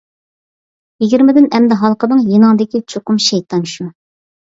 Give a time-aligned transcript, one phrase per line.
[1.03, 3.87] يىگىرمىدىن ئەمدى ھالقىدىڭ، يېنىڭدىكى چوقۇم شەيتان شۇ.